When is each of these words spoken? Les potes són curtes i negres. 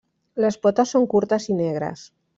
Les 0.45 0.57
potes 0.63 0.93
són 0.95 1.05
curtes 1.13 1.47
i 1.53 1.59
negres. 1.63 2.07